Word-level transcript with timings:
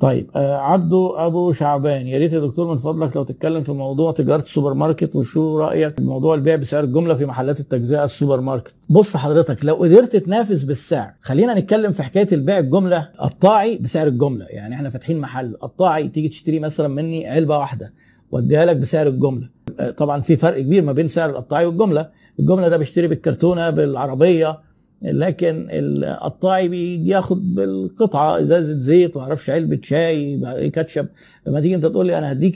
طيب 0.00 0.30
آه 0.36 0.56
عبده 0.56 1.26
أبو 1.26 1.52
شعبان 1.52 2.06
يا 2.06 2.18
ريت 2.18 2.32
يا 2.32 2.38
دكتور 2.38 2.74
من 2.74 2.78
فضلك 2.78 3.16
لو 3.16 3.22
تتكلم 3.24 3.62
في 3.62 3.72
موضوع 3.72 4.12
تجارة 4.12 4.42
السوبر 4.42 4.74
ماركت 4.74 5.16
وشو 5.16 5.58
رأيك 5.60 5.96
في 5.96 6.02
موضوع 6.02 6.34
البيع 6.34 6.56
بسعر 6.56 6.84
الجملة 6.84 7.14
في 7.14 7.26
محلات 7.26 7.60
التجزئة 7.60 8.04
السوبر 8.04 8.40
ماركت. 8.40 8.74
بص 8.90 9.16
حضرتك 9.16 9.64
لو 9.64 9.74
قدرت 9.74 10.16
تنافس 10.16 10.62
بالسعر 10.62 11.12
خلينا 11.22 11.54
نتكلم 11.54 11.92
في 11.92 12.02
حكاية 12.02 12.28
البيع 12.32 12.58
الجملة 12.58 13.08
قطاعي 13.18 13.76
بسعر 13.78 14.06
الجملة 14.06 14.44
يعني 14.44 14.74
إحنا 14.74 14.90
فاتحين 14.90 15.20
محل 15.20 15.56
قطاعي 15.60 16.08
تيجي 16.08 16.28
تشتري 16.28 16.58
مثلا 16.60 16.88
مني 16.88 17.28
علبة 17.28 17.58
واحدة 17.58 17.92
واديها 18.30 18.64
لك 18.64 18.76
بسعر 18.76 19.06
الجملة. 19.06 19.48
آه 19.80 19.90
طبعا 19.90 20.20
في 20.20 20.36
فرق 20.36 20.60
كبير 20.60 20.82
ما 20.82 20.92
بين 20.92 21.08
سعر 21.08 21.30
القطاعي 21.30 21.66
والجملة. 21.66 22.10
الجملة 22.40 22.68
ده 22.68 22.76
بيشتري 22.76 23.08
بالكرتونة 23.08 23.70
بالعربية 23.70 24.65
لكن 25.02 25.66
القطاعي 25.70 26.68
بيجي 26.68 27.08
ياخد 27.10 27.54
بالقطعة 27.54 28.40
ازازه 28.40 28.78
زيت 28.78 29.16
ومعرفش 29.16 29.50
علبة 29.50 29.78
شاي 29.82 30.40
كاتشب 30.70 31.06
لما 31.46 31.60
تيجي 31.60 31.74
أنت 31.74 31.86
تقول 31.86 32.06
لي 32.06 32.18
أنا 32.18 32.32
هديك 32.32 32.54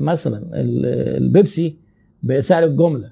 مثلا 0.00 0.42
البيبسي 0.54 1.76
بسعر 2.22 2.64
الجملة 2.64 3.10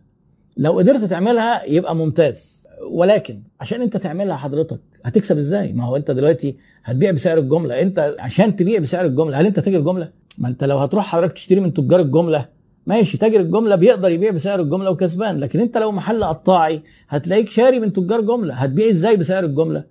لو 0.57 0.79
قدرت 0.79 1.05
تعملها 1.05 1.65
يبقى 1.65 1.97
ممتاز 1.97 2.67
ولكن 2.91 3.43
عشان 3.61 3.81
أنت 3.83 3.97
تعملها 3.97 4.37
حضرتك 4.37 4.81
هتكسب 5.05 5.39
إزاي؟ 5.39 5.73
ما 5.73 5.85
هو 5.85 5.97
أنت 5.97 6.11
دلوقتي 6.11 6.57
هتبيع 6.85 7.11
بسعر 7.11 7.39
الجملة 7.39 7.83
أنت 7.83 8.15
عشان 8.19 8.57
تبيع 8.57 8.79
بسعر 8.81 9.05
الجملة 9.05 9.41
هل 9.41 9.47
أنت 9.47 9.61
تاجر 9.61 9.81
جملة؟ 9.81 10.09
ما 10.39 10.49
أنت 10.49 10.65
لو 10.65 10.79
هتروح 10.79 11.05
حضرتك 11.07 11.33
تشتري 11.33 11.61
من 11.61 11.75
تجار 11.75 12.01
الجملة 12.01 12.49
ماشي 12.91 13.19
تاجر 13.19 13.41
الجملة 13.41 13.77
بيقدر 13.77 14.11
يبيع 14.11 14.31
بسعر 14.31 14.61
الجملة 14.61 14.91
وكسبان 14.91 15.39
لكن 15.39 15.61
انت 15.61 15.79
لو 15.79 15.93
محل 15.93 16.25
قطاعي 16.25 16.83
هتلاقيك 17.09 17.51
شاري 17.51 17.81
من 17.81 17.93
تجار 17.93 18.21
جملة 18.21 18.55
هتبيع 18.55 18.91
إزاي 18.91 19.17
بسعر 19.17 19.45
الجملة؟ 19.45 19.85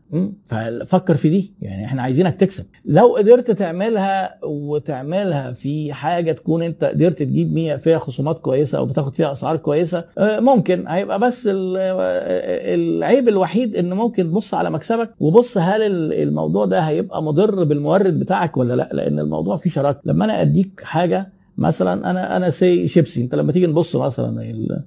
ففكر 0.46 1.16
في 1.16 1.30
دي 1.30 1.54
يعني 1.62 1.86
إحنا 1.86 2.02
عايزينك 2.02 2.36
تكسب. 2.36 2.66
لو 2.86 3.16
قدرت 3.16 3.52
تعملها 3.52 4.40
وتعملها 4.44 5.52
في 5.54 5.94
حاجة 5.94 6.32
تكون 6.32 6.62
انت 6.64 6.84
قدرت 6.84 7.20
تجيب 7.20 7.78
فيها 7.78 7.98
خصومات 8.00 8.40
كويسة 8.40 8.78
أو 8.78 8.86
بتاخد 8.86 9.16
فيها 9.16 9.32
اسعار 9.32 9.56
كويسة 9.58 10.04
ممكن. 10.20 10.88
هيبقى 10.88 11.20
بس 11.20 11.50
العيب 11.52 13.28
الوحيد 13.30 13.76
ان 13.76 13.94
ممكن 13.94 14.24
تبص 14.24 14.54
على 14.54 14.70
مكسبك 14.70 15.10
وبص 15.20 15.58
هل 15.58 15.82
الموضوع 16.14 16.66
ده 16.66 16.80
هيبقى 16.80 17.24
مضر 17.24 17.64
بالمورد 17.64 18.20
بتاعك 18.20 18.58
ولا 18.58 18.74
لا 18.74 18.90
لأن 18.94 19.20
الموضوع 19.20 19.58
فيه 19.58 19.70
شراكة. 19.70 20.00
لما 20.06 20.26
أنا 20.26 20.42
اديك 20.42 20.82
حاجة 20.84 21.39
مثلا 21.60 22.10
أنا 22.12 22.38
أنا 22.38 22.50
سي 22.50 22.88
شيبسي. 22.88 23.22
أنت 23.22 23.36
لما 23.36 23.52
تيجي 23.52 23.68
نبص 23.68 23.96
مثلا 23.96 24.84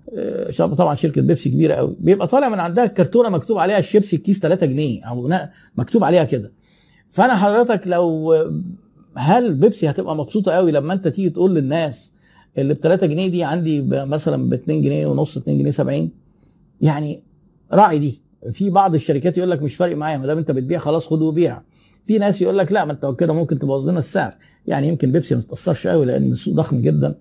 طبعا 0.59 0.95
شركة 0.95 1.23
بيبسي 1.23 1.51
كبيرة 1.51 1.75
قوي. 1.75 1.97
بيبقى 2.01 2.27
طالع 2.27 2.49
من 2.49 2.61
عندها 2.61 2.87
كرتونة 2.87 3.29
مكتوب 3.29 3.59
عليها 3.59 3.79
الشيبسي 3.79 4.17
الكيس 4.17 4.39
3 4.39 4.67
جنيه 4.67 5.05
أو 5.05 5.31
مكتوب 5.77 6.05
عليها 6.05 6.25
كده. 6.25 6.53
فأنا 7.11 7.37
حضرتك 7.37 7.81
لو 7.87 8.35
هل 9.17 9.55
بيبسي 9.55 9.91
هتبقى 9.91 10.17
مبسوطة 10.17 10.53
قوي 10.53 10.73
لما 10.73 10.93
أنت 10.93 11.09
تيجي 11.09 11.31
تقول 11.31 11.55
للناس 11.55 12.13
اللي 12.59 12.75
ب 12.75 12.77
3 12.77 13.07
جنيه 13.07 13.29
دي 13.29 13.45
عندي 13.45 13.83
مثلا 13.83 14.49
ب 14.51 14.53
2 14.53 14.83
جنيه 14.83 15.07
ونص 15.07 15.37
2 15.37 15.59
جنيه 15.59 15.71
70 15.71 16.11
يعني 16.81 17.23
راعي 17.73 17.99
دي. 17.99 18.21
في 18.53 18.71
بعض 18.71 18.95
الشركات 18.95 19.39
يقول 19.39 19.51
لك 19.51 19.63
مش 19.63 19.75
فارق 19.75 19.97
معايا 19.97 20.19
ما 20.19 20.27
دام 20.27 20.39
أنت 20.39 20.51
بتبيع 20.51 20.79
خلاص 20.79 21.07
خد 21.07 21.23
وبيع. 21.23 21.63
في 22.05 22.19
ناس 22.19 22.43
يقول 22.43 22.59
لك 22.59 22.73
لا 22.73 22.85
ما 22.85 22.93
انت 22.93 23.15
كده 23.19 23.33
ممكن 23.33 23.59
تبوظ 23.59 23.89
لنا 23.89 23.99
السعر. 23.99 24.35
يعني 24.67 24.89
يمكن 24.89 25.13
بيبسي 25.13 25.35
ما 25.35 25.41
تتاثرش 25.41 25.87
قوي 25.87 26.07
لأن 26.07 26.33
السوق 26.33 26.55
ضخم 26.55 26.81
جدا. 26.81 27.15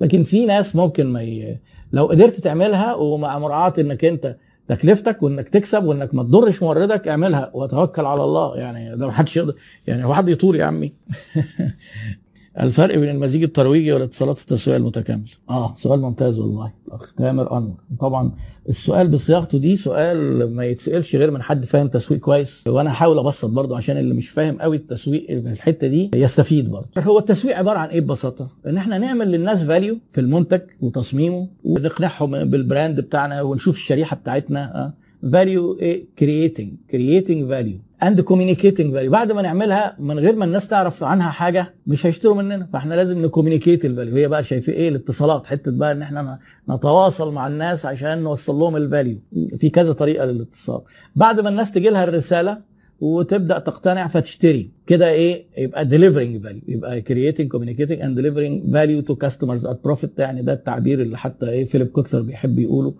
لكن 0.00 0.24
في 0.24 0.46
ناس 0.46 0.76
ممكن 0.76 1.06
ما 1.06 1.22
ي... 1.22 1.58
لو 1.92 2.06
قدرت 2.06 2.40
تعملها 2.40 2.94
ومع 2.94 3.38
مراعاة 3.38 3.72
إنك 3.78 4.04
أنت 4.04 4.36
تكلفتك 4.68 5.22
وإنك 5.22 5.48
تكسب 5.48 5.84
وإنك 5.84 6.14
ما 6.14 6.22
تضرش 6.22 6.62
موردك 6.62 7.08
اعملها 7.08 7.50
وتوكل 7.54 8.04
على 8.04 8.24
الله. 8.24 8.56
يعني 8.56 8.96
ده 8.96 9.06
ما 9.06 9.12
حدش 9.12 9.36
يقدر 9.36 9.54
يعني 9.86 10.04
هو 10.04 10.14
حد 10.14 10.28
يطول 10.28 10.56
يا 10.56 10.64
عمي؟ 10.64 10.92
الفرق 12.60 12.98
بين 12.98 13.08
المزيج 13.08 13.42
الترويجي 13.42 13.92
والاتصالات 13.92 14.38
التسويقيه 14.40 14.76
المتكامله 14.80 15.24
آه. 15.50 15.74
سؤال 15.76 16.00
ممتاز 16.00 16.38
والله. 16.38 16.72
أخ 16.90 17.14
تامر 17.14 17.58
أنور. 17.58 17.74
طبعا 18.00 18.32
السؤال 18.68 19.08
بصياغته 19.08 19.58
دي 19.58 19.76
سؤال 19.76 20.44
ما 20.54 20.64
يتسألش 20.64 21.16
غير 21.16 21.30
من 21.30 21.42
حد 21.42 21.64
فاهم 21.64 21.88
تسويق 21.88 22.20
كويس 22.20 22.64
وأنا 22.66 22.90
هحاول 22.92 23.18
أبسط 23.18 23.48
برضه 23.48 23.76
عشان 23.76 23.96
اللي 23.96 24.14
مش 24.14 24.28
فاهم 24.28 24.58
قوي 24.60 24.76
التسويق 24.76 25.26
الحتة 25.30 25.86
دي 25.86 26.10
يستفيد 26.14 26.70
برضه. 26.70 26.86
هو 26.98 27.18
التسويق 27.18 27.56
عبارة 27.56 27.78
عن 27.78 27.88
إيه 27.88 28.00
ببساطة؟ 28.00 28.48
إن 28.66 28.76
إحنا 28.76 28.98
نعمل 28.98 29.30
للناس 29.32 29.62
value 29.64 29.98
في 30.10 30.20
المنتج 30.20 30.60
وتصميمه 30.80 31.48
ونقنعهم 31.64 32.44
بال 32.44 32.60
brand 32.60 33.00
بتاعنا 33.00 33.42
ونشوف 33.42 33.76
الشريحة 33.76 34.16
بتاعتنا 34.16 34.84
آه. 34.84 34.92
value 35.32 35.78
إيه؟ 35.78 36.06
creating 36.18 36.72
creating 36.90 37.48
value 37.48 37.78
and 38.02 38.20
communicating 38.20 38.94
value 38.94 39.10
بعد 39.10 39.32
ما 39.32 39.42
نعملها 39.42 39.96
من 39.98 40.18
غير 40.18 40.36
ما 40.36 40.44
الناس 40.44 40.66
تعرف 40.66 41.04
عنها 41.04 41.30
حاجة 41.30 41.74
مش 41.86 42.06
هيشتروا 42.06 42.34
مننا. 42.34 42.68
فإحنا 42.72 42.94
لازم 42.94 43.24
ن 43.24 43.29
communicate 43.29 43.84
ال 43.84 43.89
value 43.89 44.14
هي 44.14 44.28
بقى 44.28 44.44
شايفة 44.44 44.72
إيه؟ 44.72 44.88
الاتصالات. 44.88 45.46
حتة 45.46 45.70
بقى 45.70 45.92
إن 45.92 46.02
إحنا 46.02 46.38
نتواصل 46.70 47.32
مع 47.32 47.46
الناس 47.46 47.86
عشان 47.86 48.22
نوصل 48.22 48.54
لهم 48.54 48.76
ال 48.76 48.83
value 48.83 49.18
في 49.56 49.70
كذا 49.70 49.92
طريقة 49.92 50.24
للاتصال. 50.26 50.80
بعد 51.16 51.40
ما 51.40 51.48
الناس 51.48 51.70
تجي 51.70 51.88
لها 51.88 52.04
الرسالة 52.04 52.67
وتبدأ 53.00 53.58
تقتنع 53.58 54.08
فتشتري. 54.08 54.70
كده 54.86 55.10
إيه؟ 55.10 55.44
يبقى 55.58 55.84
delivering 55.84 56.44
value 56.46 56.62
يبقى 56.68 57.02
creating 57.02 57.48
communicating 57.56 58.00
and 58.02 58.18
delivering 58.18 58.72
value 58.72 59.02
to 59.10 59.26
customers 59.26 59.64
at 59.70 59.76
profit. 59.90 60.08
يعني 60.18 60.42
ده 60.42 60.52
التعبير 60.52 61.02
اللي 61.02 61.18
حتى 61.18 61.48
إيه؟ 61.50 61.64
فيليب 61.64 61.86
كوتلر 61.86 62.20
بيحب 62.22 62.58
يقوله. 62.58 62.94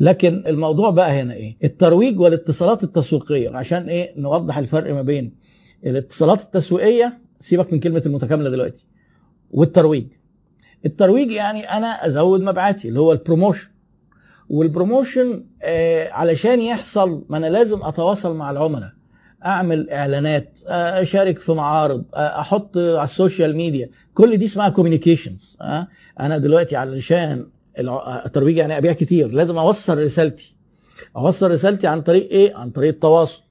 لكن 0.00 0.42
الموضوع 0.46 0.90
بقى 0.90 1.10
هنا 1.22 1.34
إيه؟ 1.34 1.56
الترويج 1.64 2.20
والاتصالات 2.20 2.84
التسويقية. 2.84 3.50
عشان 3.50 3.88
إيه؟ 3.88 4.20
نوضح 4.20 4.58
الفرق 4.58 4.94
ما 4.94 5.02
بين 5.02 5.32
الاتصالات 5.86 6.40
التسويقية 6.42 7.18
سيبك 7.40 7.72
من 7.72 7.80
كلمة 7.80 8.02
المتكاملة 8.06 8.50
دلوقتي 8.50 8.86
والترويج. 9.50 10.06
الترويج 10.86 11.30
يعني 11.30 11.60
أنا 11.60 12.06
أزود 12.06 12.40
مبيعاتي 12.40 12.88
اللي 12.88 13.00
هو 13.00 13.12
ال 13.12 13.18
promotion 13.18 13.68
وال 14.48 14.66
promotion 14.66 15.44
آه 15.62 16.08
علشان 16.10 16.60
يحصل 16.60 17.24
ما 17.28 17.36
أنا 17.36 17.46
لازم 17.46 17.82
أتواصل 17.82 18.36
مع 18.36 18.50
العملاء. 18.50 18.90
أعمل 19.46 19.90
إعلانات 19.90 20.58
أشارك 20.66 21.38
في 21.38 21.52
معارض 21.52 22.04
أحط 22.14 22.76
على 22.78 23.04
ال 23.04 23.11
social 23.11 23.56
media. 23.56 23.90
كل 24.14 24.36
دي 24.36 24.44
اسمها 24.44 24.68
communications 24.68 25.56
أنا 26.20 26.38
دلوقتي 26.38 26.76
علشان 26.76 27.46
الترويج 28.26 28.56
يعني 28.56 28.78
أبيع 28.78 28.92
كتير 28.92 29.28
لازم 29.32 29.58
أوصل 29.58 29.98
رسالتي. 30.04 30.56
أوصل 31.16 31.50
رسالتي 31.50 31.86
عن 31.86 32.00
طريق 32.00 32.30
إيه؟ 32.30 32.56
عن 32.56 32.70
طريق 32.70 32.88
التواصل 32.88 33.42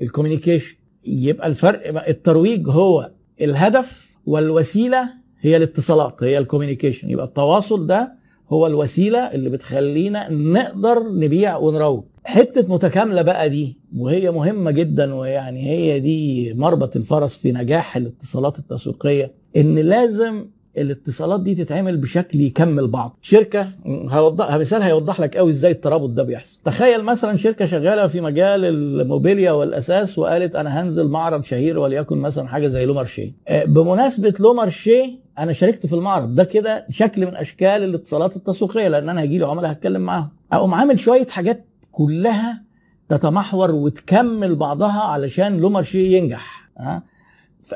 ال 0.00 0.05
communication 0.05 0.76
يبقى 1.04 1.46
الفرق 1.46 2.08
الترويج 2.08 2.68
هو 2.68 3.10
الهدف 3.40 4.10
والوسيلة 4.26 5.08
هي 5.40 5.56
الاتصالات 5.56 6.22
هي 6.22 6.38
ال 6.38 6.43
communication 6.43 7.10
يبقى 7.10 7.26
التواصل 7.26 7.86
ده 7.86 8.14
هو 8.52 8.66
الوسيلة 8.66 9.18
اللي 9.18 9.50
بتخلينا 9.50 10.28
نقدر 10.32 11.02
نبيع 11.12 11.56
ونروج. 11.56 12.04
حتة 12.24 12.74
متكاملة 12.74 13.22
بقى 13.22 13.48
دي 13.48 13.78
وهي 13.96 14.30
مهمة 14.30 14.70
جدا 14.70 15.14
ويعني 15.14 15.66
هي 15.70 16.00
دي 16.00 16.54
مربط 16.54 16.96
الفرس 16.96 17.36
في 17.36 17.52
نجاح 17.52 17.96
الاتصالات 17.96 18.58
التسويقية 18.58 19.32
إن 19.56 19.78
لازم 19.78 20.46
الاتصالات 20.78 21.40
دي 21.40 21.54
تتعمل 21.54 21.96
بشكل 21.96 22.40
يكمل 22.40 22.86
بعض. 22.88 23.18
شركة 23.22 23.68
هوضح 23.86 24.56
مثال 24.56 24.82
هيوضح 24.82 25.20
لك 25.20 25.36
قوي 25.36 25.50
إزاي 25.50 25.70
الترابط 25.70 26.08
ده 26.10 26.22
بيحصل. 26.22 26.58
تخيل 26.64 27.02
مثلا 27.04 27.36
شركة 27.36 27.66
شغالة 27.66 28.06
في 28.06 28.20
مجال 28.20 28.64
الموبيليا 28.64 29.52
والأساس 29.52 30.18
وقالت 30.18 30.56
أنا 30.56 30.82
هنزل 30.82 31.08
معرض 31.08 31.44
شهير 31.44 31.78
وليكن 31.78 32.18
مثلا 32.18 32.48
حاجة 32.48 32.68
زي 32.68 32.84
لومارشيه 32.86 33.32
بمناسبة 33.66 34.34
لومارشيه 34.40 35.06
أنا 35.38 35.52
شاركت 35.52 35.86
في 35.86 35.92
المعرض. 35.94 36.34
ده 36.34 36.44
كده 36.44 36.86
شكل 36.90 37.26
من 37.26 37.36
أشكال 37.36 37.68
الاتصالات 37.84 38.36
التسويقية 38.36 38.88
لأن 38.88 39.08
أنا 39.08 39.20
هيجي 39.20 39.38
لي 39.38 39.46
عملاء 39.46 39.70
هتكلم 39.72 40.00
معاهم. 40.00 40.28
أقوم 40.52 40.74
عامل 40.74 41.00
شوية 41.00 41.26
حاجات 41.26 41.64
كلها 41.92 42.62
تتمحور 43.08 43.70
وتكمل 43.70 44.56
بعضها 44.56 45.00
علشان 45.00 45.56
لومارشيه 45.56 46.18
ينجح 46.18 46.70
ها 46.78 47.02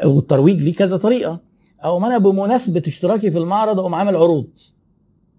والترويج 0.04 0.62
ليه 0.62 0.74
كذا 0.74 0.96
طريقة. 0.96 1.40
أو 1.84 2.06
أنا 2.06 2.18
بمناسبة 2.18 2.82
اشتراكي 2.86 3.30
في 3.30 3.38
المعرض 3.38 3.78
أقوم 3.80 3.94
عامل 3.94 4.16
عروض. 4.16 4.46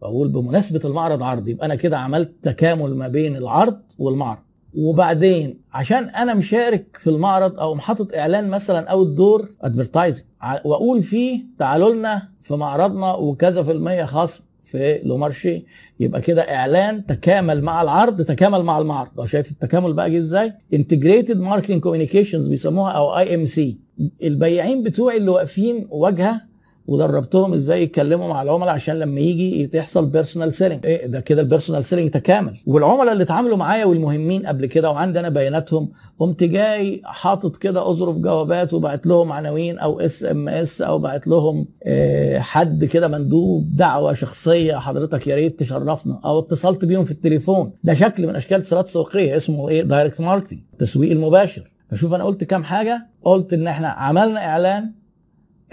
بقول 0.01 0.27
بمناسبة 0.27 0.79
المعرض 0.85 1.23
عرض 1.23 1.47
يبقى 1.47 1.65
أنا 1.65 1.75
كده 1.75 1.97
عملت 1.97 2.31
تكامل 2.43 2.95
ما 2.95 3.07
بين 3.07 3.35
العرض 3.35 3.79
والمعرض. 3.97 4.39
وبعدين 4.77 5.59
عشان 5.73 6.03
أنا 6.03 6.33
مشارك 6.33 6.97
في 6.99 7.09
المعرض 7.09 7.59
أو 7.59 7.77
حاطط 7.79 8.13
إعلان 8.13 8.49
مثلا 8.49 8.87
outdoor 8.89 9.49
advertising 9.61 10.23
وأقول 10.65 11.03
فيه 11.03 11.41
تعالوا 11.59 11.93
لنا 11.93 12.29
في 12.41 12.55
معرضنا 12.55 13.13
وكذا 13.13 13.63
في 13.63 13.71
المية 13.71 14.05
خصم 14.05 14.41
في 14.65 14.99
لومارشي. 15.03 15.65
يبقى 15.99 16.21
كده 16.21 16.41
إعلان 16.41 17.05
تكامل 17.05 17.61
مع 17.61 17.81
العرض 17.81 18.21
تكامل 18.21 18.63
مع 18.63 18.77
المعرض. 18.79 19.09
لو 19.17 19.25
شايف 19.25 19.51
التكامل 19.51 19.93
بقى 19.93 20.11
جه 20.11 20.17
إزاي؟ 20.17 20.53
integrated 20.73 21.39
marketing 21.39 21.81
communications 21.81 22.47
بيسموها 22.47 22.91
أو 22.91 23.17
IMC 23.17 23.77
البياعين 24.23 24.83
بتوعي 24.83 25.17
اللي 25.17 25.31
واقفين 25.31 25.87
واجهة 25.89 26.41
ودربتهم 26.87 27.53
إزاي 27.53 27.83
يتكلموا 27.83 28.27
مع 28.29 28.41
العملاء 28.41 28.69
عشان 28.73 28.99
لما 28.99 29.19
يجي 29.19 29.67
تحصل 29.67 30.05
personal 30.05 30.53
selling 30.53 30.85
إيه 30.85 31.05
ده 31.07 31.19
كده 31.19 31.41
ال 31.41 31.46
personal 31.46 31.85
selling 31.85 32.11
تكامل. 32.11 32.57
والعملاء 32.67 33.11
اللي 33.13 33.23
اتعاملوا 33.23 33.57
معايا 33.57 33.85
والمهمين 33.85 34.45
قبل 34.47 34.65
كده 34.65 34.91
وعندي 34.91 35.19
أنا 35.19 35.29
بياناتهم 35.29 35.91
قمت 36.19 36.43
جاي 36.43 37.01
حاطط 37.05 37.57
كده 37.57 37.89
اظرف 37.89 38.17
جوابات 38.17 38.73
وبعت 38.73 39.07
لهم 39.07 39.31
عناوين 39.31 39.79
أو 39.79 39.99
SMS 39.99 40.81
أو 40.81 40.99
بعت 40.99 41.27
لهم 41.27 41.67
آه 41.83 42.39
حد 42.39 42.85
كده 42.85 43.07
مندوب 43.07 43.75
دعوة 43.75 44.13
شخصية 44.13 44.75
حضرتك 44.75 45.27
يا 45.27 45.35
ريت 45.35 45.59
تشرفنا 45.59 46.19
أو 46.25 46.39
اتصلت 46.39 46.85
بيهم 46.85 47.05
في 47.05 47.11
التليفون. 47.11 47.71
ده 47.83 47.93
شكل 47.93 48.27
من 48.27 48.35
أشكال 48.35 48.57
اتصالات 48.57 48.85
تسويقيه 48.87 49.37
اسمه 49.37 49.69
إيه؟ 49.69 49.81
direct 49.81 50.21
marketing 50.21 50.59
التسويق 50.73 51.11
المباشر. 51.11 51.71
فشوف 51.91 52.13
أنا 52.13 52.23
قلت 52.23 52.43
كام 52.43 52.63
حاجة؟ 52.63 53.07
قلت 53.23 53.53
إن 53.53 53.67
إحنا 53.67 53.87
عملنا 53.87 54.45
إعلان 54.45 54.91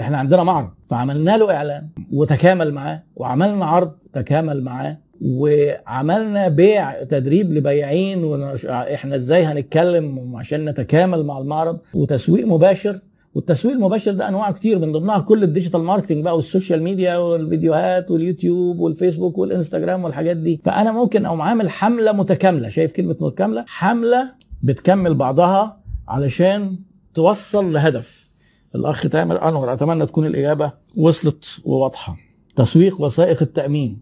إحنا 0.00 0.16
عندنا 0.18 0.42
معرض 0.42 0.68
فعملنا 0.90 1.36
له 1.36 1.54
إعلان 1.54 1.88
وتكامل 2.12 2.74
معاه 2.74 3.02
وعملنا 3.16 3.64
عرض 3.66 3.92
تكامل 4.12 4.62
معاه 4.62 4.98
وعملنا 5.24 6.48
بيع 6.48 7.04
تدريب 7.04 7.52
لبياعين. 7.52 8.44
إحنا 8.68 9.16
إزاي 9.16 9.44
هنتكلم 9.44 10.36
عشان 10.36 10.64
نتكامل 10.64 11.26
مع 11.26 11.38
المعرض 11.38 11.78
وتسويق 11.94 12.46
مباشر. 12.46 12.98
والتسويق 13.34 13.74
المباشر 13.74 14.12
ده 14.12 14.28
انواع 14.28 14.50
كتير 14.50 14.78
من 14.78 14.92
ضمنها 14.92 15.18
كل 15.18 15.42
ال 15.42 15.47
digital 15.47 15.80
marketing 15.80 16.24
بقى 16.24 16.36
وال 16.36 16.48
social 16.48 16.82
media 16.82 17.16
والفيديوهات 17.16 18.10
واليوتيوب 18.10 18.78
والفيسبوك 18.78 19.38
والإنستجرام 19.38 20.04
والحاجات 20.04 20.36
دي. 20.36 20.60
فأنا 20.64 20.92
ممكن 20.92 21.26
أقوم 21.26 21.40
عامل 21.42 21.70
حملة 21.70 22.12
متكاملة 22.12 22.68
شايف 22.68 22.92
كلمة 22.92 23.16
متكاملة؟ 23.20 23.64
حملة 23.68 24.30
بتكمل 24.62 25.14
بعضها 25.14 25.80
علشان 26.08 26.76
توصل 27.14 27.72
لهدف. 27.72 28.31
الأخ 28.74 29.02
تامر 29.02 29.48
أنور 29.48 29.72
أتمنى 29.72 30.06
تكون 30.06 30.26
الإجابة 30.26 30.72
وصلت 30.96 31.44
وواضحة. 31.64 32.16
تسويق 32.56 33.00
وثائق 33.00 33.42
التأمين. 33.42 33.98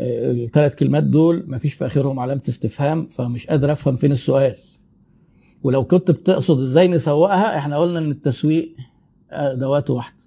الثلاث 0.00 0.74
كلمات 0.74 1.04
دول 1.04 1.44
مفيش 1.46 1.74
في 1.74 1.86
آخرهم 1.86 2.20
علامة 2.20 2.42
استفهام 2.48 3.06
فمش 3.06 3.46
قادر 3.46 3.72
أفهم 3.72 3.96
فين 3.96 4.12
السؤال. 4.12 4.54
ولو 5.62 5.84
كنت 5.84 6.10
بتقصد 6.10 6.60
إزاي 6.60 6.88
نسوقها 6.88 7.58
إحنا 7.58 7.76
قلنا 7.78 7.98
إن 7.98 8.10
التسويق 8.10 8.76
أدوات 9.30 9.90
واحدة 9.90 10.22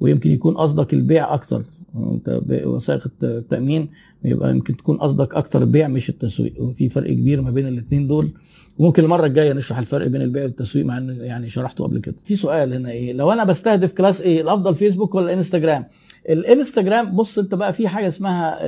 ويمكن 0.00 0.30
يكون 0.30 0.54
قصدك 0.56 0.94
البيع 0.94 1.34
أكتر. 1.34 1.64
وثائق 1.94 3.08
التأمين 3.22 3.88
يبقى 4.24 4.50
يمكن 4.50 4.76
تكون 4.76 4.96
قصدك 4.96 5.34
أكتر 5.34 5.62
البيع 5.62 5.88
مش 5.88 6.08
التسويق. 6.08 6.62
وفي 6.62 6.88
فرق 6.88 7.10
كبير 7.10 7.40
ما 7.42 7.50
بين 7.50 7.68
الاثنين 7.68 8.06
دول. 8.06 8.32
وممكن 8.78 9.04
المرة 9.04 9.26
الجاية 9.26 9.52
نشرح 9.52 9.78
الفرق 9.78 10.06
بين 10.06 10.22
البيع 10.22 10.42
والتسويق 10.42 10.86
مع 10.86 10.98
إن 10.98 11.16
يعني 11.20 11.48
شرحته 11.48 11.84
قبل 11.84 11.98
كده. 11.98 12.14
في 12.24 12.36
سؤال 12.36 12.74
هنا 12.74 12.90
إيه؟ 12.90 13.12
لو 13.12 13.32
أنا 13.32 13.44
بستهدف 13.44 13.92
class 13.92 14.20
A 14.20 14.40
الأفضل 14.40 14.74
فيسبوك 14.74 15.14
ولا 15.14 15.32
إنستجرام؟ 15.32 15.84
الإنستجرام 16.28 17.16
بص 17.16 17.38
أنت 17.38 17.54
بقى 17.54 17.72
في 17.72 17.88
حاجة 17.88 18.08
اسمها 18.08 18.58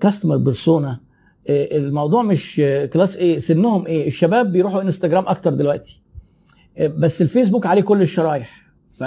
customer 0.00 0.36
persona 0.36 1.00
الموضوع 1.48 2.22
مش 2.22 2.56
class 2.92 3.16
A 3.16 3.38
سنهم 3.38 3.86
إيه؟ 3.86 4.06
الشباب 4.08 4.52
بيروحوا 4.52 4.82
إنستجرام 4.82 5.24
أكتر 5.26 5.54
دلوقتي. 5.54 6.02
بس 6.80 7.22
الفيسبوك 7.22 7.66
عليه 7.66 7.82
كل 7.82 8.02
الشرايح. 8.02 8.70
ف 8.90 9.04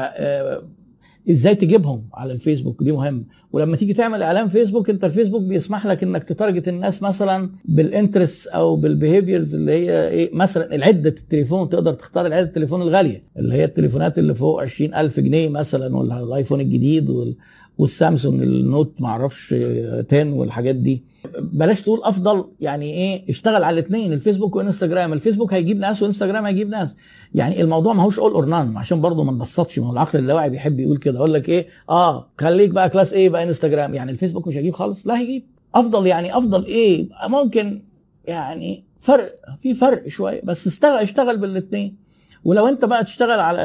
إزاي 1.31 1.55
تجيبهم 1.55 2.03
على 2.13 2.33
الفيسبوك؟ 2.33 2.83
دي 2.83 2.91
مهم. 2.91 3.25
ولما 3.51 3.75
تيجي 3.77 3.93
تعمل 3.93 4.23
إعلان 4.23 4.47
فيسبوك 4.47 4.89
انت 4.89 5.03
الفيسبوك 5.05 5.41
بيسمح 5.43 5.85
لك 5.85 6.03
إنك 6.03 6.23
ت 6.23 6.30
target 6.30 6.67
الناس 6.67 7.03
مثلا 7.03 7.49
بال 7.65 7.82
interest 7.82 8.47
أو 8.47 8.75
بال 8.75 8.90
behaviors 8.90 9.55
اللي 9.55 9.71
هي 9.71 10.07
إيه 10.09 10.29
مثلا 10.35 10.75
العده 10.75 11.09
التليفون 11.09 11.69
تقدر 11.69 11.93
تختار 11.93 12.25
العدة 12.25 12.47
التليفون 12.47 12.81
الغالية 12.81 13.23
اللي 13.37 13.55
هي 13.55 13.63
التليفونات 13.63 14.19
اللي 14.19 14.35
فوق 14.35 14.61
20000 14.61 15.19
جنيه 15.19 15.49
مثلا 15.49 15.97
ولا 15.97 16.19
الايفون 16.23 16.61
الجديد 16.61 17.09
وال 17.09 17.35
والسامسونج 17.77 18.41
ال 18.41 18.52
Note 18.52 18.93
معرفش 19.01 19.53
10 19.53 20.33
والحاجات 20.33 20.75
دي. 20.75 21.03
بلاش 21.39 21.81
تقول 21.81 22.01
أفضل 22.03 22.45
يعني 22.59 22.93
إيه 22.93 23.29
اشتغل 23.29 23.63
على 23.63 23.73
الاثنين 23.79 24.13
الفيسبوك 24.13 24.55
وإنستجرام. 24.55 25.13
الفيسبوك 25.13 25.53
هيجيب 25.53 25.79
ناس 25.79 26.03
وإنستجرام 26.03 26.45
هيجيب 26.45 26.69
ناس. 26.69 26.95
يعني 27.35 27.61
الموضوع 27.61 27.93
ما 27.93 28.03
هوش 28.03 28.19
all 28.19 28.31
or 28.31 28.45
none 28.45 28.77
عشان 28.77 29.01
برضه 29.01 29.23
ما 29.23 29.31
نبسطش 29.31 29.79
ما 29.79 29.87
هو 29.87 29.91
العقل 29.91 30.19
اللاواعي 30.19 30.49
بيحب 30.49 30.79
يقول 30.79 30.97
كده. 30.97 31.19
أقول 31.19 31.33
لك 31.33 31.49
إيه 31.49 31.67
آه 31.89 32.29
خليك 32.39 32.69
بقى 32.69 32.89
class 32.89 33.13
A 33.13 33.29
بقى 33.29 33.43
إنستجرام. 33.43 33.93
يعني 33.93 34.11
الفيسبوك 34.11 34.47
مش 34.47 34.57
هيجيب 34.57 34.73
خالص 34.75 35.07
لا 35.07 35.19
هيجيب. 35.19 35.43
أفضل 35.75 36.07
يعني 36.07 36.37
أفضل 36.37 36.65
إيه 36.65 37.09
ممكن 37.27 37.81
يعني 38.25 38.83
فرق 38.99 39.35
في 39.61 39.73
فرق 39.73 40.07
شوية 40.07 40.41
بس 40.43 40.67
اشتغل 40.67 40.97
اشتغل 40.97 41.37
بالاثنين 41.37 42.02
ولو 42.45 42.67
انت 42.67 42.85
بقى 42.85 43.03
تشتغل 43.03 43.39
على 43.39 43.61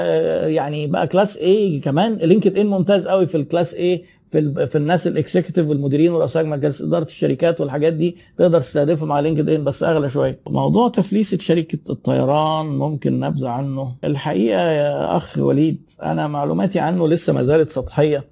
يعني 0.55 0.87
بقى 0.87 1.07
class 1.07 1.37
A 1.37 1.81
كمان 1.81 2.15
LinkedIn 2.15 2.67
ممتاز 2.67 3.07
قوي 3.09 3.27
في 3.27 3.37
ال 3.37 3.43
class 3.43 3.75
A 3.75 4.03
في 4.31 4.67
في 4.67 4.79
الناس 4.79 5.07
ال 5.07 5.13
executive 5.13 5.69
والمديرين 5.69 6.13
ورؤساء 6.13 6.45
مجالس 6.45 6.83
إدارة 6.83 7.05
الشركات 7.05 7.61
والحاجات 7.61 7.93
دي 7.93 8.17
تقدر 8.39 8.61
تستهدفهم 8.61 9.13
على 9.13 9.29
LinkedIn 9.31 9.65
بس 9.65 9.83
أغلى 9.83 10.11
شوية. 10.11 10.41
موضوع 10.47 10.89
تفليسه 10.89 11.39
شركة 11.41 11.79
الطيران 11.91 12.67
ممكن 12.67 13.21
نبذة 13.21 13.49
عنه. 13.49 13.95
الحقيقة 14.05 14.61
يا 14.71 15.17
أخ 15.17 15.39
وليد 15.39 15.91
أنا 16.03 16.27
معلوماتي 16.27 16.79
عنه 16.79 17.09
لسه 17.09 17.33
ما 17.33 17.43
زالت 17.45 17.71
سطحية 17.71 18.25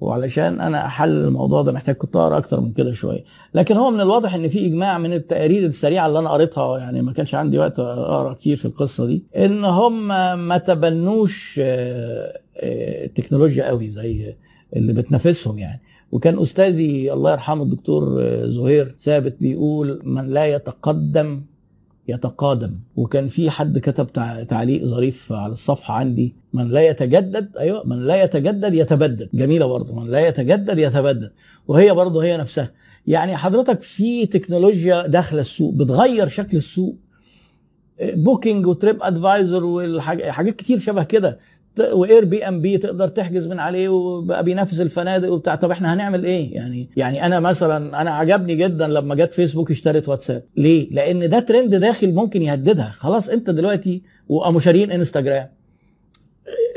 وعلشان 0.00 0.60
أنا 0.60 0.86
احلل 0.86 1.24
الموضوع 1.24 1.62
ده 1.62 1.72
محتاج 1.72 1.94
كنت 1.94 2.16
اقرا 2.16 2.38
أكتر 2.38 2.60
من 2.60 2.72
كده 2.72 2.92
شوية. 2.92 3.24
لكن 3.54 3.76
هو 3.76 3.90
من 3.90 4.00
الواضح 4.00 4.34
إن 4.34 4.48
في 4.48 4.66
إجماع 4.66 4.98
من 4.98 5.12
التقارير 5.12 5.66
السريعة 5.66 6.06
اللي 6.06 6.18
أنا 6.18 6.30
قريتها 6.30 6.78
يعني 6.78 7.02
ما 7.02 7.12
كانش 7.12 7.34
عندي 7.34 7.58
وقت 7.58 7.78
أقرأ 7.78 8.32
كتير 8.32 8.56
في 8.56 8.64
القصة 8.64 9.06
دي 9.06 9.24
إن 9.36 9.64
هم 9.64 10.08
ما 10.48 10.58
تبنوش 10.58 11.60
التكنولوجيا 12.62 13.66
قوي 13.68 13.90
زي 13.90 14.36
اللي 14.76 14.92
بتنافسهم 14.92 15.58
يعني. 15.58 15.80
وكان 16.12 16.38
أستاذي 16.42 17.12
الله 17.12 17.32
يرحمه 17.32 17.62
الدكتور 17.62 18.20
زهير 18.44 18.94
ثابت 18.98 19.36
بيقول 19.40 20.00
من 20.04 20.26
لا 20.26 20.46
يتقدم 20.46 21.42
يتقادم. 22.08 22.78
وكان 22.96 23.28
في 23.28 23.50
حد 23.50 23.78
كتب 23.78 24.06
تعليق 24.48 24.84
ظريف 24.84 25.32
على 25.32 25.52
الصفحة 25.52 25.94
عندي 25.94 26.34
من 26.52 26.68
لا 26.68 26.88
يتجدد 26.88 27.56
أيوه 27.56 27.86
من 27.86 28.06
لا 28.06 28.22
يتجدد 28.22 28.74
يتبدد 28.74 29.28
جميلة 29.34 29.66
برضه 29.66 29.94
من 29.94 30.10
لا 30.10 30.28
يتجدد 30.28 30.78
يتبدد 30.78 31.32
وهي 31.68 31.94
برضه 31.94 32.24
هي 32.24 32.36
نفسها. 32.36 32.72
يعني 33.06 33.36
حضرتك 33.36 33.82
في 33.82 34.26
تكنولوجيا 34.26 35.06
داخله 35.06 35.40
السوق 35.40 35.74
بتغير 35.74 36.28
شكل 36.28 36.56
السوق 36.56 36.96
Booking 38.00 38.66
و 38.66 39.02
TripAdvisor 39.02 39.64
وحاجات 39.64 40.56
كتير 40.56 40.78
شبه 40.78 41.02
كده. 41.02 41.38
و 41.80 42.24
Airbnb 42.24 42.78
تقدر 42.78 43.08
تحجز 43.08 43.46
من 43.46 43.58
عليه 43.58 43.88
وبقى 43.88 44.44
بينافس 44.44 44.80
الفنادق 44.80 45.32
وبتاع. 45.32 45.54
طب 45.54 45.70
إحنا 45.70 45.94
هنعمل 45.94 46.24
إيه؟ 46.24 46.54
يعني 46.54 46.90
يعني 46.96 47.26
أنا 47.26 47.40
مثلا 47.40 48.00
أنا 48.00 48.10
عجبني 48.10 48.54
جدا 48.54 48.86
لما 48.88 49.14
جت 49.14 49.34
فيسبوك 49.34 49.70
اشترت 49.70 50.08
واتساب. 50.08 50.42
ليه؟ 50.56 50.88
لأن 50.90 51.30
ده 51.30 51.38
ترند 51.38 51.74
داخل 51.74 52.14
ممكن 52.14 52.42
يهددها. 52.42 52.90
خلاص 52.90 53.28
أنت 53.28 53.50
دلوقتي 53.50 54.02
وقاموا 54.28 54.60
شاريين 54.60 54.90
إنستجرام. 54.90 55.48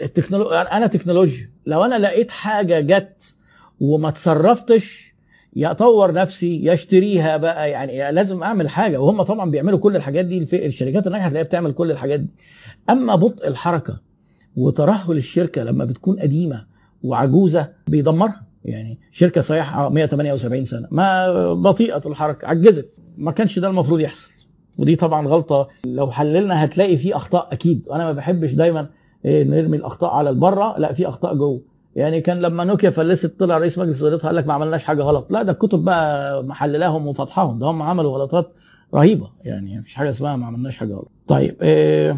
التكنولو... 0.01 0.49
أنا 0.49 0.87
تكنولوجيا. 0.87 1.51
لو 1.65 1.85
أنا 1.85 1.99
لقيت 1.99 2.31
حاجة 2.31 2.79
جت 2.79 3.35
وما 3.79 4.09
تصرفتش 4.09 5.15
يا 5.55 5.71
اطور 5.71 6.13
نفسي 6.13 6.63
يا 6.63 6.73
اشتريها 6.73 7.37
بقى. 7.37 7.69
يعني 7.71 8.11
لازم 8.11 8.43
أعمل 8.43 8.69
حاجة. 8.69 9.01
وهم 9.01 9.21
طبعا 9.21 9.51
بيعملوا 9.51 9.79
كل 9.79 9.95
الحاجات 9.95 10.25
دي. 10.25 10.65
الشركات 10.65 11.07
الناجحة 11.07 11.27
هتلاقيها 11.27 11.47
بتعمل 11.47 11.71
كل 11.71 11.91
الحاجات 11.91 12.19
دي. 12.19 12.29
أما 12.89 13.15
بطء 13.15 13.47
الحركة 13.47 14.08
وترهل 14.59 15.17
الشركة 15.17 15.63
لما 15.63 15.85
بتكون 15.85 16.19
قديمة 16.19 16.65
وعجوزة 17.03 17.69
بيدمرها. 17.87 18.45
يعني 18.65 18.99
شركة 19.11 19.41
صحيح 19.41 19.77
178 19.77 20.65
سنة. 20.65 20.87
ما 20.91 21.53
بطيئة 21.53 22.01
الحركة 22.05 22.47
عجزت. 22.47 22.93
ما 23.17 23.31
كانش 23.31 23.59
ده 23.59 23.69
المفروض 23.69 23.99
يحصل. 23.99 24.31
ودي 24.77 24.95
طبعا 24.95 25.27
غلطة. 25.27 25.67
لو 25.85 26.11
حللنا 26.11 26.63
هتلاقي 26.63 26.97
في 26.97 27.15
أخطاء 27.15 27.47
أكيد. 27.51 27.87
وأنا 27.87 28.03
ما 28.03 28.11
بحبش 28.11 28.53
دايما 28.53 28.87
إيه 29.25 29.43
نرمي 29.43 29.77
الأخطاء 29.77 30.13
على 30.13 30.29
البرة. 30.29 30.75
لا 30.77 30.93
في 30.93 31.07
أخطاء 31.09 31.35
جوه. 31.35 31.61
يعني 31.95 32.21
كان 32.21 32.39
لما 32.39 32.63
نوكيا 32.63 32.89
فلست 32.89 33.39
طلع 33.39 33.57
رئيس 33.57 33.77
مجلس 33.77 34.03
ادارتها 34.03 34.27
قال 34.27 34.35
لك 34.35 34.47
ما 34.47 34.53
عملناش 34.53 34.83
حاجة 34.83 35.01
غلط. 35.01 35.31
لا 35.31 35.43
ده 35.43 35.51
الكتب 35.51 35.79
بقى 35.79 36.43
محللاهم 36.43 37.07
وفضحاهم. 37.07 37.59
ده 37.59 37.67
هم 37.67 37.81
عملوا 37.81 38.17
غلطات 38.17 38.53
رهيبة. 38.95 39.29
يعني 39.43 39.79
مفيش 39.79 39.95
حاجة 39.95 40.09
اسمها 40.09 40.35
ما 40.35 40.45
عملناش 40.45 40.77
حاجة 40.77 40.93
غلط. 40.93 41.11
طيب 41.27 41.55
إيه 41.61 42.17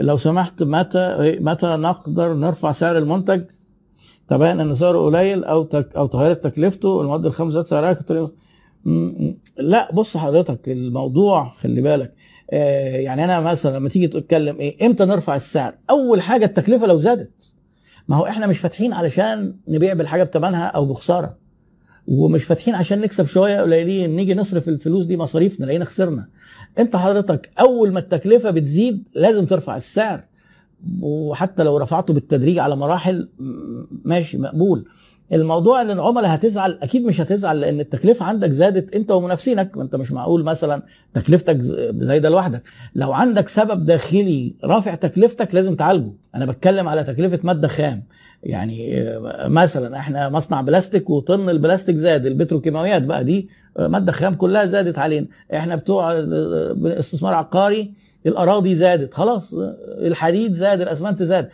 لو 0.00 0.16
سمحت 0.16 0.62
متى 0.62 1.36
متى 1.40 1.66
نقدر 1.66 2.34
نرفع 2.34 2.72
سعر 2.72 2.98
المنتج؟ 2.98 3.42
تبين 4.28 4.60
إن 4.60 4.74
سعره 4.74 4.98
قليل 4.98 5.44
أو 5.44 5.62
تك 5.62 5.96
أو 5.96 6.06
تغيرت 6.06 6.44
تكلفته 6.44 7.00
المواد 7.00 7.26
الخام 7.26 7.50
زاد 7.50 7.66
سعرها 7.66 7.98
لا 9.58 9.94
بص 9.94 10.16
حضرتك 10.16 10.68
الموضوع 10.68 11.54
خلي 11.60 11.80
بالك 11.82 12.14
آه 12.50 12.96
يعني 12.96 13.24
أنا 13.24 13.40
مثلا 13.40 13.76
لما 13.76 13.88
تيجي 13.88 14.08
تتكلم 14.08 14.58
إيه 14.60 14.86
إمتى 14.86 15.04
نرفع 15.04 15.36
السعر؟ 15.36 15.74
أول 15.90 16.22
حاجة 16.22 16.44
التكلفة 16.44 16.86
لو 16.86 16.98
زادت 16.98 17.52
ما 18.08 18.16
هو 18.16 18.26
إحنا 18.26 18.46
مش 18.46 18.58
فاتحين 18.58 18.92
علشان 18.92 19.56
نبيع 19.68 19.92
بالحاجة 19.92 20.22
بثمنها 20.22 20.66
أو 20.66 20.86
بخسارة. 20.86 21.41
ومش 22.06 22.44
فاتحين 22.44 22.74
عشان 22.74 23.00
نكسب 23.00 23.26
شوية 23.26 23.60
قليلين. 23.60 24.16
نيجي 24.16 24.34
نصرف 24.34 24.68
الفلوس 24.68 25.04
دي 25.04 25.16
مصاريف 25.16 25.60
نلاقينا 25.60 25.84
خسرنا. 25.84 26.28
انت 26.78 26.96
حضرتك 26.96 27.50
أول 27.60 27.92
ما 27.92 27.98
التكلفة 27.98 28.50
بتزيد 28.50 29.08
لازم 29.14 29.46
ترفع 29.46 29.76
السعر. 29.76 30.24
وحتى 31.02 31.62
لو 31.62 31.76
رفعته 31.76 32.14
بالتدريج 32.14 32.58
على 32.58 32.76
مراحل 32.76 33.28
ماشي 34.04 34.38
مقبول. 34.38 34.84
الموضوع 35.32 35.82
إن 35.82 35.90
العملاء 35.90 36.34
هتزعل 36.34 36.78
أكيد 36.82 37.04
مش 37.04 37.20
هتزعل 37.20 37.60
لأن 37.60 37.80
التكلفة 37.80 38.24
عندك 38.24 38.50
زادت 38.50 38.94
أنت 38.94 39.10
ومنافسينك. 39.10 39.76
ما 39.76 39.82
أنت 39.82 39.96
مش 39.96 40.12
معقول 40.12 40.44
مثلا 40.44 40.82
تكلفتك 41.14 41.58
زايدة 42.00 42.28
لوحدك. 42.28 42.62
لو 42.94 43.12
عندك 43.12 43.48
سبب 43.48 43.86
داخلي 43.86 44.54
رافع 44.64 44.94
تكلفتك 44.94 45.54
لازم 45.54 45.76
تعالجه. 45.76 46.12
أنا 46.34 46.46
بتكلم 46.46 46.88
على 46.88 47.04
تكلفة 47.04 47.38
مادة 47.42 47.68
خام. 47.68 48.02
يعني 48.42 49.04
مثلا 49.44 49.96
إحنا 49.96 50.28
مصنع 50.28 50.60
بلاستيك 50.60 51.10
وطن 51.10 51.48
البلاستيك 51.48 51.96
زاد 51.96 52.26
البتروكيماويات 52.26 53.02
بقى 53.02 53.24
دي 53.24 53.48
مادة 53.78 54.12
خام 54.12 54.34
كلها 54.34 54.66
زادت 54.66 54.98
علينا 54.98 55.26
إحنا 55.54 55.76
بتوع 55.76 56.12
استثمار 56.86 57.34
عقاري 57.34 57.92
الأراضي 58.26 58.74
زادت 58.74 59.14
خلاص 59.14 59.54
الحديد 59.98 60.54
زاد 60.54 60.80
الأسمنت 60.80 61.22
زاد. 61.22 61.48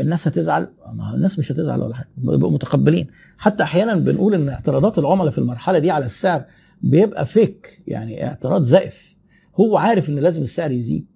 الناس 0.00 0.28
هتزعل. 0.28 0.68
ما 0.92 1.14
الناس 1.14 1.38
مش 1.38 1.52
هتزعل 1.52 1.82
ولا 1.82 1.94
حاجة. 1.94 2.08
بيبقوا 2.16 2.50
متقبلين. 2.50 3.06
حتى 3.38 3.62
أحيانا 3.62 3.94
بنقول 3.94 4.34
إن 4.34 4.48
اعتراضات 4.48 4.98
العملاء 4.98 5.30
في 5.30 5.38
المرحلة 5.38 5.78
دي 5.78 5.90
على 5.90 6.04
السعر 6.06 6.44
بيبقى 6.82 7.26
فيك 7.26 7.82
يعني 7.86 8.26
اعتراض 8.26 8.62
زائف 8.64 9.16
هو 9.60 9.76
عارف 9.76 10.08
إن 10.08 10.18
لازم 10.18 10.42
السعر 10.42 10.70
يزيد. 10.70 11.06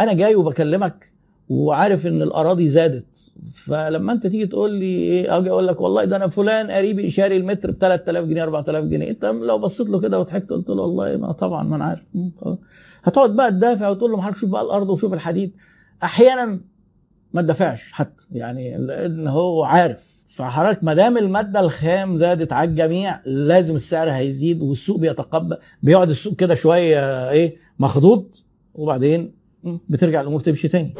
أنا 0.00 0.12
جاي 0.12 0.34
وبكلمك 0.34 1.12
وعارف 1.48 2.06
إن 2.06 2.22
الأراضي 2.22 2.68
زادت. 2.68 3.32
فلما 3.54 4.12
أنت 4.12 4.26
تيجي 4.26 4.46
تقول 4.46 4.72
لي 4.74 4.84
إيه 4.84 5.38
أجي 5.38 5.50
أقول 5.50 5.66
لك 5.66 5.80
والله 5.80 6.04
ده 6.04 6.16
أنا 6.16 6.28
فلان 6.28 6.70
قريبي 6.70 7.10
شاري 7.10 7.36
المتر 7.36 7.70
ب 7.70 7.78
3000 7.80 8.24
جنيه 8.24 8.42
4000 8.42 8.84
جنيه. 8.84 9.10
أنت 9.10 9.24
لو 9.24 9.58
بصيت 9.58 9.88
له 9.88 10.00
كده 10.00 10.20
وضحكت 10.20 10.50
قلت 10.50 10.68
له 10.68 10.82
والله 10.82 11.16
ما 11.16 11.32
طبعا 11.32 11.62
ما 11.62 11.76
أنا 11.76 11.84
عارف. 11.84 12.02
هتقعد 13.04 13.36
بقى 13.36 13.50
تدافع 13.50 13.88
وتقول 13.88 14.10
له 14.10 14.16
ما 14.16 14.22
حضرتك 14.22 14.38
شوف 14.38 14.50
بقى 14.50 14.62
الأرض 14.62 14.90
وشوف 14.90 15.12
الحديد. 15.14 15.52
أحيانا 16.02 16.60
ما 17.32 17.42
تدافعش 17.42 17.92
حتى. 17.92 18.24
يعني 18.32 18.78
لأن 18.78 19.28
هو 19.28 19.64
عارف. 19.64 20.18
فحضرتك 20.28 20.84
ما 20.84 20.94
دام 20.94 21.18
المادة 21.18 21.60
الخام 21.60 22.16
زادت 22.16 22.52
على 22.52 22.70
الجميع 22.70 23.20
لازم 23.24 23.74
السعر 23.74 24.10
هيزيد 24.10 24.60
والسوق 24.62 24.98
بيتقبل 24.98 25.56
بيقعد 25.82 26.10
السوق 26.10 26.36
كده 26.36 26.54
شوية 26.54 27.30
إيه 27.30 27.56
مخضوض 27.78 28.26
وبعدين 28.74 29.32
بترجع 29.88 30.20
الأمور 30.20 30.40
تمشي 30.40 30.68
تاني. 30.68 30.94